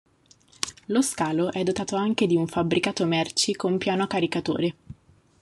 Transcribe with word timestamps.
Lo 0.87 1.03
scalo 1.03 1.51
è 1.51 1.61
dotato 1.61 1.95
anche 1.95 2.25
di 2.25 2.35
un 2.35 2.47
fabbricato 2.47 3.05
merci 3.05 3.55
con 3.55 3.77
piano 3.77 4.07
caricatore. 4.07 4.75